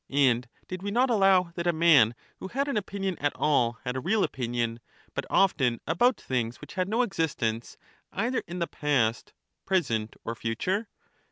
[0.09, 3.95] And did we not allow that a man who had an opinion at all had
[3.95, 4.79] a real opinion,
[5.13, 7.77] but often about things which had no existence
[8.11, 9.33] either in the past,
[9.63, 10.89] present, or future